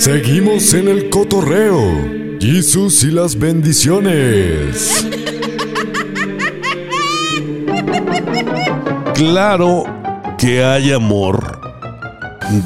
[0.00, 2.38] Seguimos en el cotorreo.
[2.40, 5.04] Jesús y las bendiciones.
[9.12, 9.84] Claro
[10.38, 11.60] que hay amor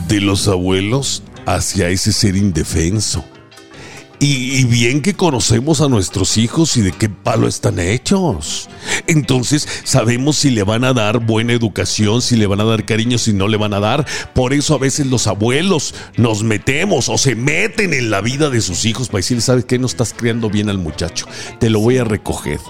[0.07, 3.25] de los abuelos hacia ese ser indefenso.
[4.21, 8.69] Y, y bien que conocemos a nuestros hijos y de qué palo están hechos.
[9.07, 13.19] Entonces sabemos si le van a dar buena educación, si le van a dar cariño,
[13.19, 14.07] si no le van a dar.
[14.35, 18.61] Por eso a veces los abuelos nos metemos o se meten en la vida de
[18.61, 19.79] sus hijos para decirle, ¿sabes qué?
[19.79, 21.27] No estás criando bien al muchacho.
[21.59, 22.61] Te lo voy a recoger.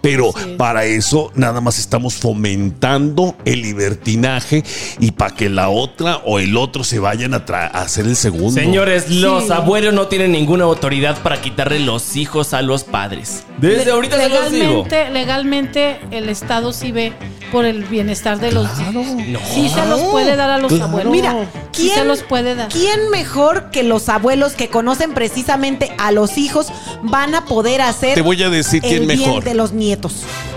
[0.00, 4.62] Pero para eso nada más estamos fomentando el libertinaje
[5.00, 8.16] y para que la otra o el otro se vayan a, tra- a hacer el
[8.16, 8.52] segundo.
[8.52, 9.52] Señores, los Sí.
[9.52, 13.44] abuelos no tienen ninguna autoridad para quitarle los hijos a los padres.
[13.58, 14.86] Desde Le- ahorita se los digo.
[15.12, 17.12] legalmente el Estado sí ve
[17.52, 19.06] por el bienestar de los hijos.
[19.54, 20.86] Sí se los puede dar a los Claro.
[20.86, 21.12] abuelos.
[21.12, 22.68] Mira, sí ¿quién, se los puede dar.
[22.68, 26.68] ¿quién mejor que los abuelos que conocen precisamente a los hijos
[27.02, 29.44] van a poder hacer Te voy a decir el quién bien mejor.
[29.44, 30.14] de los nietos?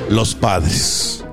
[0.10, 1.24] Los padres.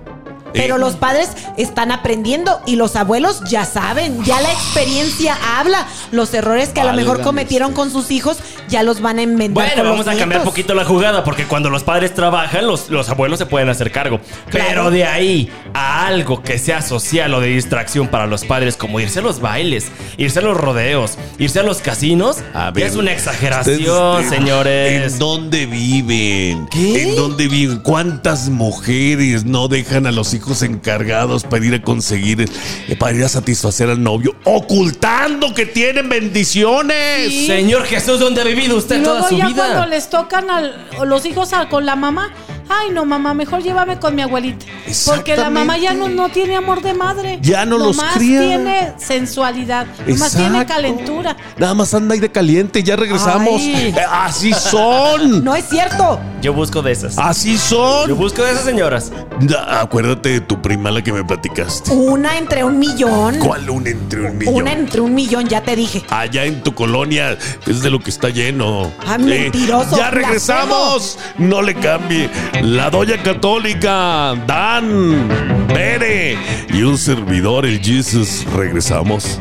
[0.54, 5.86] Pero Eh, los padres están aprendiendo y los abuelos ya saben, ya la experiencia habla.
[6.12, 8.38] Los errores que a lo mejor cometieron con sus hijos
[8.68, 9.66] ya los van a enmendar.
[9.66, 10.44] Bueno, con vamos los a cambiar nietos.
[10.48, 14.20] poquito la jugada porque cuando los padres trabajan, los, los abuelos se pueden hacer cargo.
[14.48, 14.68] Claro.
[14.68, 19.00] Pero de ahí a algo que sea social o de distracción para los padres, como
[19.00, 22.94] irse a los bailes, irse a los rodeos, irse a los casinos, A ver, es
[22.96, 23.76] una exageración,
[24.20, 25.12] ustedes, eh, señores.
[25.14, 26.66] ¿En dónde viven?
[26.70, 27.02] ¿Qué?
[27.02, 27.78] ¿En dónde viven?
[27.80, 32.48] ¿Cuántas mujeres no dejan a los hijos encargados para ir a conseguir,
[32.88, 37.28] eh, para ir a satisfacer al novio, ocultando que tienen bendiciones?
[37.28, 37.46] Sí.
[37.46, 39.56] Señor Jesús, ¿dónde ha vivido usted Y toda su ya vida?
[39.66, 42.32] cuando les tocan a los hijos a- con la mamá,
[42.80, 44.64] ay no mamá, mejor llévame con mi abuelita.
[45.06, 47.38] Porque la mamá ya no, no tiene amor de madre.
[47.42, 48.40] Ya no los Nomás cría.
[48.40, 51.36] tiene sensualidad, nomás tiene calentura.
[51.56, 53.54] Nada más anda ahí de caliente, ya regresamos.
[53.60, 53.94] Ay.
[53.96, 55.44] Eh, así son.
[55.44, 56.20] No es cierto.
[56.42, 57.16] Yo busco de esas.
[57.18, 58.16] Así Yo son.
[58.16, 59.10] busco de esas señoras.
[59.40, 61.90] Da- Acuérdate de tu prima la que me platicaste.
[61.92, 63.38] Una entre un millón.
[63.38, 64.54] ¿Cuál una entre un millón?
[64.54, 66.02] Una entre un millón, ya te dije.
[66.10, 68.90] Allá en tu colonia es de lo que está lleno.
[69.06, 71.18] Ah, mentiroso, ya regresamos.
[71.38, 72.28] No le cambie.
[72.64, 75.28] La doña católica, Dan,
[75.68, 76.38] Pere
[76.72, 78.46] y un servidor, el Jesus.
[78.56, 79.38] Regresamos.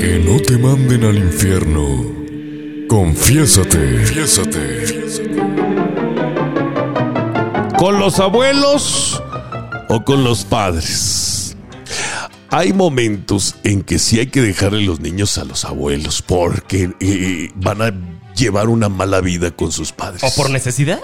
[0.00, 2.02] Que no te manden al infierno.
[2.88, 3.98] Confiésate.
[3.98, 5.04] Confiésate.
[7.78, 9.22] ¿Con los abuelos
[9.88, 11.56] o con los padres?
[12.50, 17.50] Hay momentos en que sí hay que dejarle los niños a los abuelos porque eh,
[17.54, 20.22] van a llevar una mala vida con sus padres.
[20.22, 21.00] O por necesidad.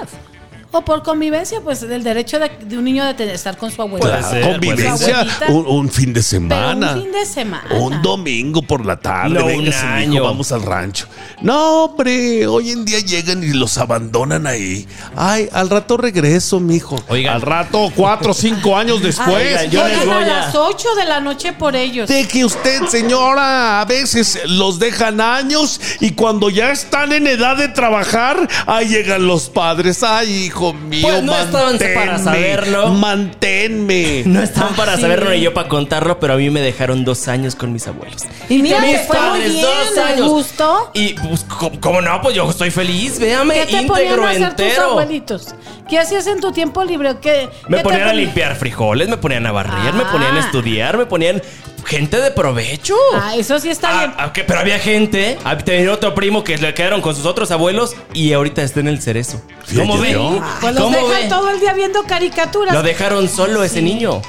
[0.74, 3.76] O por convivencia, pues el derecho de, de un niño de tener- estar con su.
[3.76, 5.50] Puede ser, convivencia, puede ser.
[5.50, 6.92] un, un fin de Pero semana.
[6.94, 7.74] un fin de semana.
[7.78, 10.24] Un domingo por la tarde, No, véngase, un año.
[10.24, 11.06] vamos al rancho.
[11.42, 14.86] No, hombre, hoy en día llegan y los abandonan ahí.
[15.14, 16.96] Ay, al rato regreso, mijo.
[17.08, 17.34] Oigan.
[17.34, 19.28] Al rato, cuatro o cinco años después.
[19.28, 22.08] Oigan, yo les Llegan voy a las 8 de la noche por ellos.
[22.08, 23.80] Deje usted, señora.
[23.80, 29.26] A veces los dejan años y cuando ya están en edad de trabajar, ahí llegan
[29.26, 30.02] los padres.
[30.02, 32.88] Ay, hijo mío, Pues no estaban para saberlo.
[32.90, 34.22] Manténme.
[34.26, 37.54] No estaban para saberlo ni yo para contarlo, pero a mí me dejaron dos años
[37.54, 38.22] con mis abuelos.
[38.48, 39.62] Y mira, Mis fue muy bien.
[39.62, 40.28] dos ¿te años.
[40.28, 40.90] gustó?
[40.94, 41.44] Y, pues,
[41.80, 42.20] ¿cómo, no?
[42.22, 44.90] Pues yo estoy feliz, véame, ¿Qué te ponían íntegro a hacer tus entero.
[44.90, 45.54] abuelitos?
[45.88, 47.16] ¿Qué hacías en tu tiempo libre?
[47.20, 50.12] ¿Qué, Me qué te ponían a limpiar frijoles, me ponían a barrer, me Ah.
[50.12, 51.42] ponían a estudiar, me ponían
[51.84, 52.94] gente de provecho.
[53.14, 54.14] Ah, eso sí está Ah, bien.
[54.18, 57.94] ah, pero había gente, ah, tenía otro primo que le quedaron con sus otros abuelos
[58.14, 59.42] y ahorita está en el cerezo.
[59.76, 60.12] ¿Cómo Fíjate ve?
[60.12, 60.40] yo.
[60.60, 61.28] Pues los ¿Cómo dejan ve?
[61.28, 62.74] todo el día viendo caricaturas.
[62.74, 64.22] Lo dejaron solo ese niño.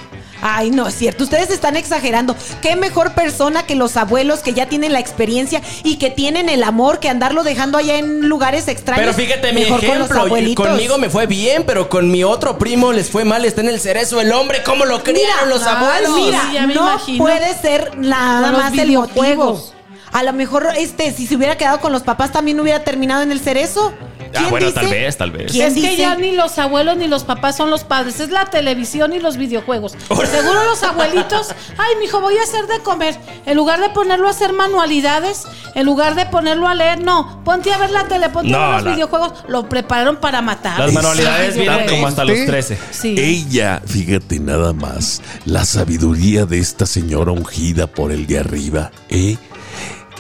[0.46, 1.24] Ay, no es cierto.
[1.24, 2.36] Ustedes están exagerando.
[2.62, 6.64] Qué mejor persona que los abuelos que ya tienen la experiencia y que tienen el
[6.64, 9.06] amor que andarlo dejando allá en lugares extraños.
[9.06, 10.68] Pero fíjate mi Mejor con los ejemplo, abuelitos.
[10.68, 13.80] conmigo me fue bien, pero con mi otro primo les fue mal, está en el
[13.80, 16.12] cerezo el hombre, ¿cómo lo criaron los ay, abuelos?
[16.18, 17.24] Mira, Sí, no imagino.
[17.24, 19.60] puede ser nada Con más el videojuegos.
[19.60, 19.74] motivo.
[20.12, 23.32] A lo mejor, este, si se hubiera quedado con los papás, también hubiera terminado en
[23.32, 23.94] el cerezo.
[24.36, 24.80] Ah, ¿Quién bueno, dice?
[24.80, 25.52] tal vez, tal vez.
[25.52, 25.98] ¿Quién es que dice?
[25.98, 29.38] ya ni los abuelos ni los papás son los padres, es la televisión y los
[29.38, 29.94] videojuegos.
[30.32, 33.18] Seguro los abuelitos, ay, mijo, voy a hacer de comer.
[33.46, 35.44] En lugar de ponerlo a hacer manualidades,
[35.76, 38.76] en lugar de ponerlo a leer, no, ponte a ver la tele, ponte a ver
[38.78, 39.34] los la- videojuegos.
[39.48, 40.80] Lo prepararon para matar.
[40.80, 42.78] Las manualidades Sí, vienen como hasta los 13.
[42.92, 43.16] Sí.
[43.18, 49.38] Ella, fíjate nada más, la sabiduría de esta señora ungida por el de arriba, ¿eh?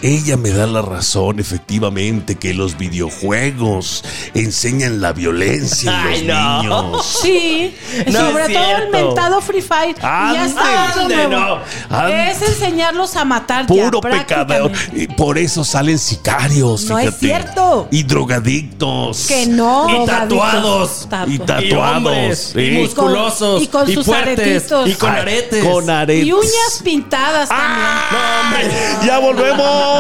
[0.03, 4.03] Ella me da la razón, efectivamente, que los videojuegos
[4.33, 6.83] enseñan la violencia en los Ay, no.
[6.83, 7.19] niños.
[7.23, 7.75] Sí,
[8.11, 9.95] No sobre es todo el mentado Free Fire.
[9.97, 11.59] Y ya no.
[12.09, 14.25] Es enseñarlos a matar ya, Puro pecado.
[14.69, 15.01] prácticamente.
[15.03, 16.83] Y Por eso salen sicarios.
[16.85, 17.87] No es cierto.
[17.91, 19.25] Y drogadictos.
[19.27, 19.87] Que no.
[20.03, 21.07] Y tatuados.
[21.09, 21.97] Tatu- Y Y tatuados.
[21.97, 22.53] hombres.
[22.55, 22.71] Y sí.
[22.81, 23.63] musculosos.
[23.63, 24.39] Y con sus fuertes.
[24.39, 24.89] aretitos.
[24.89, 25.63] Y con aretes.
[25.63, 26.25] Con aretes.
[26.25, 28.71] Y uñas pintadas también.
[29.05, 29.92] ¡Ya volvemos!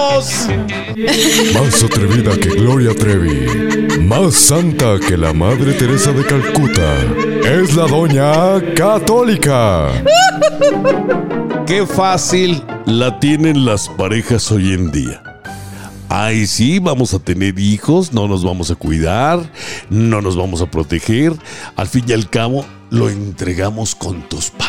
[1.53, 3.99] Más atrevida que Gloria Trevi.
[4.01, 6.97] Más santa que la Madre Teresa de Calcuta.
[7.43, 9.91] Es la Doña Católica.
[11.65, 15.23] Qué fácil la tienen las parejas hoy en día.
[16.09, 19.39] Ay, sí, vamos a tener hijos, no nos vamos a cuidar,
[19.89, 21.33] no nos vamos a proteger.
[21.75, 24.62] Al fin y al cabo, lo entregamos con tus padres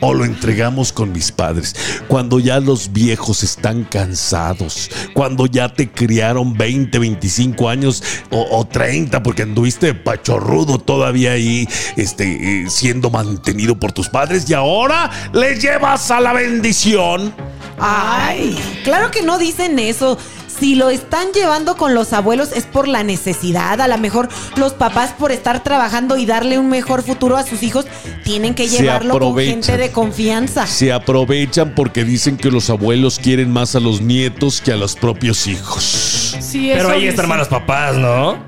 [0.00, 1.74] o lo entregamos con mis padres.
[2.08, 8.66] Cuando ya los viejos están cansados, cuando ya te criaron 20, 25 años o, o
[8.66, 15.10] 30 porque anduviste pachorrudo todavía ahí, este, eh, siendo mantenido por tus padres y ahora
[15.32, 17.34] les llevas a la bendición.
[17.78, 20.16] Ay, claro que no dicen eso.
[20.58, 23.80] Si lo están llevando con los abuelos es por la necesidad.
[23.80, 27.62] A lo mejor los papás por estar trabajando y darle un mejor futuro a sus
[27.62, 27.86] hijos
[28.24, 29.62] tienen que llevarlo con aprovechan.
[29.62, 30.66] gente de confianza.
[30.66, 34.94] Se aprovechan porque dicen que los abuelos quieren más a los nietos que a los
[34.94, 36.36] propios hijos.
[36.40, 37.10] Sí, Pero ahí dicen.
[37.10, 38.38] están malos papás, ¿no?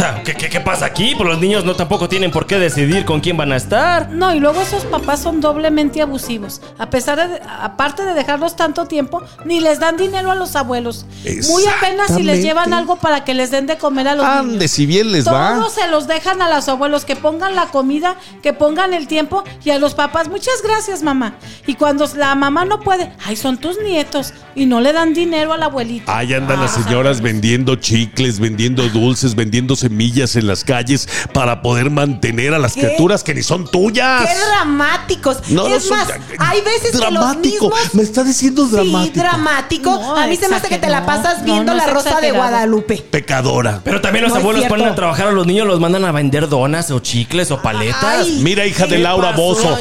[0.00, 1.14] Sea, ¿qué, qué, qué pasa aquí?
[1.14, 4.08] Pues los niños no tampoco tienen por qué decidir con quién van a estar.
[4.08, 6.62] No, y luego esos papás son doblemente abusivos.
[6.78, 11.04] A pesar de, aparte de dejarlos tanto tiempo, ni les dan dinero a los abuelos.
[11.50, 14.54] Muy apenas si les llevan algo para que les den de comer a los Ande,
[14.54, 14.70] niños.
[14.70, 15.56] si bien les va.
[15.56, 19.44] Todos se los dejan a los abuelos, que pongan la comida, que pongan el tiempo
[19.64, 21.34] y a los papás, muchas gracias mamá.
[21.66, 25.52] Y cuando la mamá no puede, ay, son tus nietos y no le dan dinero
[25.52, 26.10] al abuelito.
[26.10, 31.90] Ahí andan las señoras vendiendo chicles, vendiendo dulces, vendiendo semillas en las calles para poder
[31.90, 32.80] mantener a las ¿Qué?
[32.82, 34.26] criaturas que ni son tuyas.
[34.28, 35.38] ¡Qué dramáticos!
[35.48, 36.08] No, no es son- más,
[36.38, 37.70] hay veces dramático.
[37.70, 37.94] que los mismos...
[37.94, 39.14] Me está diciendo dramático.
[39.14, 39.90] Sí, dramático.
[39.90, 41.92] No, a mí se me hace que te la pasas No, viendo no la es
[41.92, 42.32] Rosa de.
[42.32, 42.96] Guadalupe.
[43.10, 43.80] Pecadora.
[43.84, 46.12] Pero también los No es abuelos ponen a trabajar a los niños, los mandan a
[46.12, 48.26] vender donas o chicles o paletas.
[48.26, 49.76] Ay, Mira, hija de ¿Qué Laura Bozo.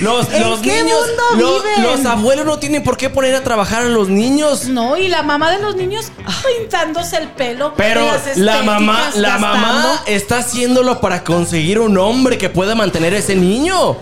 [0.00, 1.82] Los, ¿En los qué niños, mundo lo- viven?
[1.82, 4.66] los abuelos no tienen por qué poner a trabajar a los niños.
[4.66, 6.10] No, y la mamá de los niños
[6.58, 7.74] pintándose el pelo.
[7.76, 8.06] Pero
[8.36, 13.34] la mamá, la mamá está haciéndolo para conseguir un hombre que pueda mantener a ese
[13.34, 13.96] niño.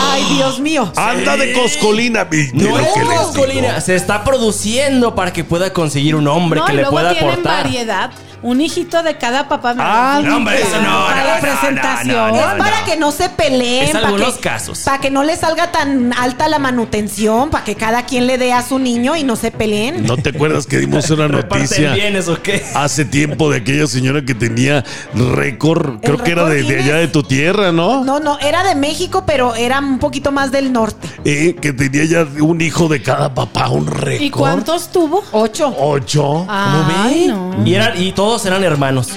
[0.00, 0.92] Ay, Dios mío.
[0.96, 2.26] Anda de coscolina.
[2.54, 6.82] No es Coscolina, se está produciendo para que pueda conseguir un hombre No, que le
[6.82, 7.64] luego pueda tienen aportar.
[7.64, 8.10] variedad.
[8.42, 9.72] Un hijito de cada papá.
[9.74, 12.08] me Ah, no, hombre, eso no, Para no, la no, presentación.
[12.16, 12.58] no, no, Es no.
[12.58, 13.84] para que no se peleen.
[13.84, 14.80] Es para algunos que- casos.
[14.80, 18.52] Para que no le salga tan alta la manutención, para que cada quien le dé
[18.52, 20.04] a su niño y no se peleen.
[20.04, 22.64] ¿No te acuerdas que dimos una ¿Reparten noticia bienes o qué?
[22.74, 24.84] hace tiempo de aquella señora que tenía
[25.14, 26.00] récord?
[26.00, 28.04] Creo que era de, allá de tu tierra, ¿no?
[28.04, 31.08] No, no, era de México, pero era un poquito más del norte.
[31.24, 34.22] Eh, que tenía ya un hijo de cada papá, un récord.
[34.22, 35.22] ¿Y cuántos tuvo?
[35.32, 35.74] Ocho.
[35.78, 36.46] Ocho.
[36.48, 37.62] No.
[37.64, 39.08] Y, eran, y todos eran hermanos.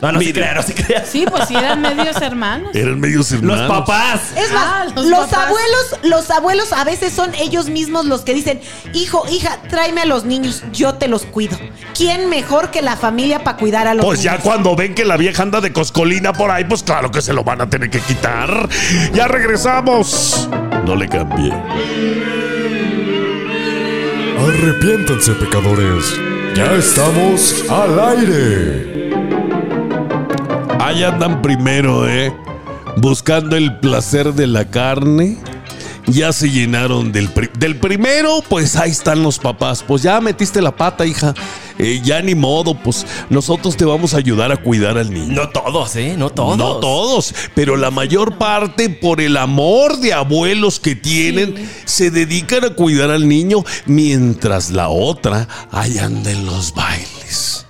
[0.00, 0.72] No, no se crean, no se.
[1.04, 2.70] Sí, pues sí, eran medios hermanos.
[2.74, 3.66] Eran medios Los hermanos.
[3.68, 4.20] papás.
[4.36, 5.46] Es más, Ah, los, los papás.
[5.48, 8.60] abuelos, los abuelos a veces son ellos mismos los que dicen,
[8.94, 11.58] hijo, hija, tráeme a los niños, yo te los cuido.
[11.96, 15.16] ¿Quién mejor que la familia para cuidar a los Pues ya cuando ven que la
[15.16, 17.98] vieja anda de coscolina por ahí, pues claro que se lo van a tener que
[18.00, 18.68] quitar.
[19.12, 20.48] Ya regresamos.
[20.86, 21.52] No le cambié.
[24.38, 26.14] Arrepiéntanse, pecadores.
[26.54, 29.10] Ya estamos al aire.
[30.80, 32.34] Ahí andan primero, ¿eh?
[32.98, 35.38] Buscando el placer de la carne.
[36.06, 39.82] Ya se llenaron del, pri- del primero, pues ahí están los papás.
[39.86, 41.32] Pues ya metiste la pata, hija.
[41.78, 45.32] Eh, ya ni modo, pues nosotros te vamos a ayudar a cuidar al niño.
[45.32, 46.14] No todos, ¿eh?
[46.16, 46.56] No todos.
[46.56, 52.64] No todos, pero la mayor parte por el amor de abuelos que tienen, se dedican
[52.64, 57.61] a cuidar al niño, mientras la otra ahí anda en los bailes.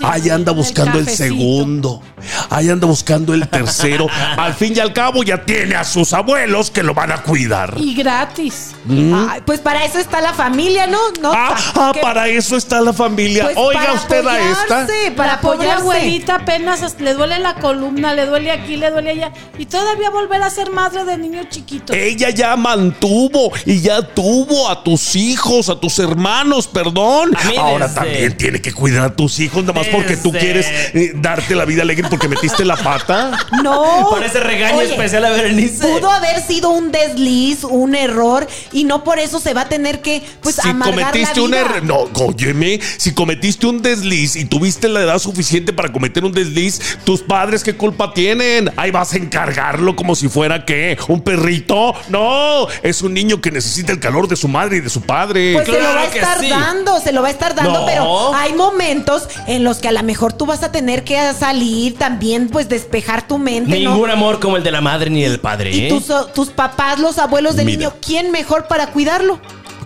[0.00, 2.00] Sí, ahí anda buscando el, segundo.
[2.48, 4.06] Ahí anda buscando el tercero.
[4.38, 7.74] al fin y al cabo ya tiene a sus abuelos que lo van a cuidar.
[7.76, 8.70] Y gratis.
[8.88, 10.98] Ay, pues para eso está la familia, ¿no?
[11.20, 13.44] no Ah, ah, para eso está la familia.
[13.44, 14.86] pues Oiga para usted a esta.
[15.14, 15.82] Para pobre apoyarse.
[15.82, 19.32] abuelita apenas le duele la columna, le duele aquí, le duele allá.
[19.58, 21.92] Y todavía volver a ser madre de niño chiquito.
[21.92, 27.32] Ella ya mantuvo y ya tuvo a tus hijos, a tus hermanos, perdón.
[27.58, 31.54] Ahora también tiene que cuidar a tus hijos, nada más porque tú quieres eh, darte
[31.54, 33.30] la vida alegre porque metiste la pata.
[33.62, 34.06] No.
[34.08, 35.86] Por ese regaño Oye, especial a Berenice.
[35.86, 40.00] Pudo haber sido un desliz, un error, y no por eso se va a tener
[40.00, 41.60] que, pues, si amargar cometiste la un vida.
[41.60, 46.32] error, no, óyeme, si cometiste un desliz y tuviste la edad suficiente para cometer un
[46.32, 48.70] desliz, tus padres qué culpa tienen?
[48.76, 51.94] Ahí vas a encargarlo como si fuera qué, un perrito.
[52.08, 55.52] No, es un niño que necesita el calor de su madre y de su padre.
[55.54, 56.48] Pues se lo va a estar sí.
[56.48, 57.86] dando, se lo va a estar dando, No.
[57.86, 61.96] pero hay momentos en los que a lo mejor tú vas a tener que salir
[61.96, 63.92] también, pues despejar tu mente, ¿no?
[63.92, 65.74] Ningún amor como el de la madre ni del padre.
[65.74, 65.88] Y ¿eh?
[65.88, 67.78] tus, tus papás, los abuelos del Mira.
[67.78, 69.40] niño, ¿quién mejor para cuidarlo?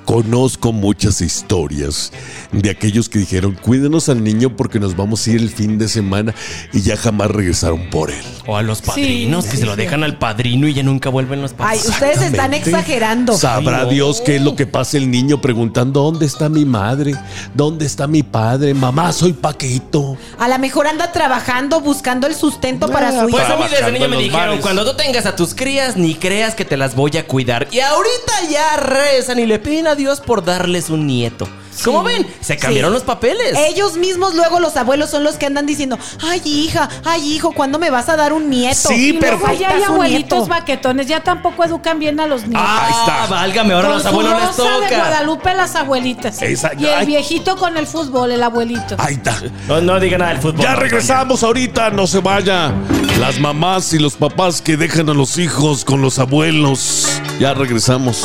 [0.04, 2.12] Conozco muchas historias
[2.52, 5.88] de aquellos que dijeron, cuídenos al niño porque nos vamos a ir el fin de
[5.88, 6.34] semana
[6.72, 8.22] y ya jamás regresaron por él.
[8.46, 9.78] O a los padrinos Sí, que sí, se lo sí.
[9.80, 11.86] dejan al padrino y ya nunca vuelven los Ay, papás.
[11.88, 13.36] ustedes están exagerando.
[13.38, 13.90] Sabrá Ay, no.
[13.90, 17.14] Dios qué es lo que pasa el niño preguntando, ¿dónde está mi madre?
[17.54, 18.74] ¿Dónde está mi padre?
[18.74, 20.18] Mamá, soy Paquito.
[20.38, 23.52] A lo mejor anda trabajando, buscando el sustento para su Pues hijo.
[23.54, 24.60] a mí desde niño me dijeron, bares.
[24.60, 27.68] cuando tú tengas a tus crías, ni creas que te las voy a cuidar.
[27.72, 31.48] Y ahorita ya rezan y le piden a Dios por darles un nieto.
[31.84, 32.94] Como ven, se cambiaron Sí.
[32.94, 33.58] los papeles.
[33.68, 37.80] Ellos mismos luego los abuelos son los que andan diciendo, ay hija, ay hijo, ¿cuándo
[37.80, 38.90] me vas a dar un nieto?
[38.90, 40.46] Sí, Y pero- luego ya hay abuelitos nieto.
[40.46, 42.62] baquetones, ya tampoco educan bien a los niños.
[42.64, 43.26] ah, Ahí está.
[43.34, 44.96] válgame, ahora Con los abuelos les rosa de toca.
[44.98, 46.42] Guadalupe las abuelitas.
[46.42, 47.06] Esa- y el ay.
[47.06, 48.94] viejito con el fútbol, el abuelito.
[48.98, 49.36] Ahí está.
[49.66, 50.60] No, no diga nada del fútbol.
[50.62, 52.72] Ya no, regresamos ahorita, no se vaya.
[53.18, 57.20] Las mamás y los papás que dejan a los hijos con los abuelos.
[57.40, 58.22] Ya regresamos.